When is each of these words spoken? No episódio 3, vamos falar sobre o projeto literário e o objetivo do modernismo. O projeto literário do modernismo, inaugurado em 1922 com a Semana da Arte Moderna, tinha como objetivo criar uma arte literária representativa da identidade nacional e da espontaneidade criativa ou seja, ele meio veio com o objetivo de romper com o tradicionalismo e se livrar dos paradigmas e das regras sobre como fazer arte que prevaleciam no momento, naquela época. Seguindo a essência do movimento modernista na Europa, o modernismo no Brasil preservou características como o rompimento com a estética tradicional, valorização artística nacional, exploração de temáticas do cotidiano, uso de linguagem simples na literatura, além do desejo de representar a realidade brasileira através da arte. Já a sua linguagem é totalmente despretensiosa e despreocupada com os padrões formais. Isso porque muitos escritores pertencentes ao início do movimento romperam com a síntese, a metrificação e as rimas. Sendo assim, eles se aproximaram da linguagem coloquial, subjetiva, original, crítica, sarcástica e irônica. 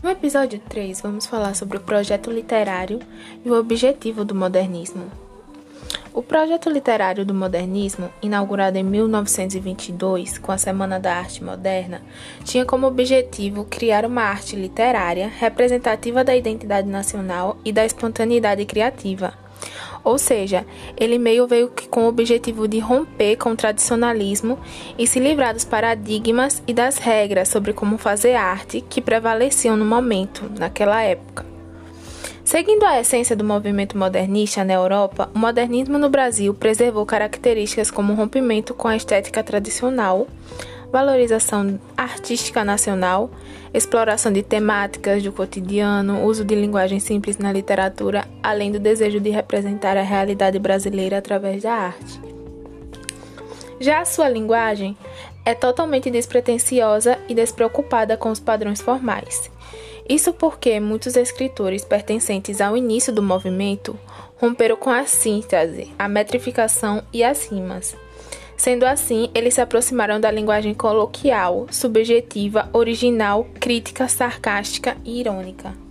No 0.00 0.10
episódio 0.10 0.60
3, 0.68 1.00
vamos 1.00 1.26
falar 1.26 1.56
sobre 1.56 1.76
o 1.76 1.80
projeto 1.80 2.30
literário 2.30 3.00
e 3.44 3.50
o 3.50 3.58
objetivo 3.58 4.24
do 4.24 4.32
modernismo. 4.32 5.10
O 6.14 6.22
projeto 6.22 6.70
literário 6.70 7.26
do 7.26 7.34
modernismo, 7.34 8.08
inaugurado 8.22 8.78
em 8.78 8.84
1922 8.84 10.38
com 10.38 10.52
a 10.52 10.58
Semana 10.58 11.00
da 11.00 11.16
Arte 11.16 11.42
Moderna, 11.42 12.00
tinha 12.44 12.64
como 12.64 12.86
objetivo 12.86 13.64
criar 13.64 14.04
uma 14.04 14.22
arte 14.22 14.54
literária 14.54 15.26
representativa 15.26 16.22
da 16.22 16.36
identidade 16.36 16.88
nacional 16.88 17.58
e 17.64 17.72
da 17.72 17.84
espontaneidade 17.84 18.64
criativa 18.66 19.34
ou 20.04 20.18
seja, 20.18 20.66
ele 20.96 21.18
meio 21.18 21.46
veio 21.46 21.70
com 21.90 22.04
o 22.04 22.08
objetivo 22.08 22.66
de 22.66 22.78
romper 22.78 23.36
com 23.36 23.50
o 23.50 23.56
tradicionalismo 23.56 24.58
e 24.98 25.06
se 25.06 25.18
livrar 25.20 25.54
dos 25.54 25.64
paradigmas 25.64 26.62
e 26.66 26.72
das 26.72 26.98
regras 26.98 27.48
sobre 27.48 27.72
como 27.72 27.98
fazer 27.98 28.34
arte 28.34 28.80
que 28.80 29.00
prevaleciam 29.00 29.76
no 29.76 29.84
momento, 29.84 30.50
naquela 30.58 31.02
época. 31.02 31.46
Seguindo 32.48 32.84
a 32.84 32.98
essência 32.98 33.36
do 33.36 33.44
movimento 33.44 33.98
modernista 33.98 34.64
na 34.64 34.72
Europa, 34.72 35.30
o 35.34 35.38
modernismo 35.38 35.98
no 35.98 36.08
Brasil 36.08 36.54
preservou 36.54 37.04
características 37.04 37.90
como 37.90 38.14
o 38.14 38.16
rompimento 38.16 38.72
com 38.72 38.88
a 38.88 38.96
estética 38.96 39.42
tradicional, 39.42 40.26
valorização 40.90 41.78
artística 41.96 42.64
nacional, 42.64 43.30
exploração 43.72 44.32
de 44.32 44.42
temáticas 44.42 45.22
do 45.22 45.32
cotidiano, 45.32 46.24
uso 46.24 46.44
de 46.44 46.54
linguagem 46.54 46.98
simples 46.98 47.38
na 47.38 47.52
literatura, 47.52 48.26
além 48.42 48.72
do 48.72 48.78
desejo 48.78 49.20
de 49.20 49.30
representar 49.30 49.96
a 49.96 50.02
realidade 50.02 50.58
brasileira 50.58 51.18
através 51.18 51.62
da 51.62 51.72
arte. 51.72 52.20
Já 53.80 54.00
a 54.00 54.04
sua 54.04 54.28
linguagem 54.28 54.96
é 55.44 55.54
totalmente 55.54 56.10
despretensiosa 56.10 57.18
e 57.28 57.34
despreocupada 57.34 58.16
com 58.16 58.30
os 58.30 58.40
padrões 58.40 58.80
formais. 58.80 59.50
Isso 60.08 60.32
porque 60.32 60.80
muitos 60.80 61.16
escritores 61.16 61.84
pertencentes 61.84 62.60
ao 62.60 62.76
início 62.76 63.12
do 63.12 63.22
movimento 63.22 63.98
romperam 64.38 64.76
com 64.76 64.90
a 64.90 65.04
síntese, 65.04 65.92
a 65.98 66.08
metrificação 66.08 67.02
e 67.12 67.22
as 67.22 67.46
rimas. 67.46 67.94
Sendo 68.58 68.84
assim, 68.84 69.30
eles 69.36 69.54
se 69.54 69.60
aproximaram 69.60 70.20
da 70.20 70.32
linguagem 70.32 70.74
coloquial, 70.74 71.68
subjetiva, 71.70 72.68
original, 72.72 73.46
crítica, 73.60 74.08
sarcástica 74.08 74.96
e 75.04 75.20
irônica. 75.20 75.87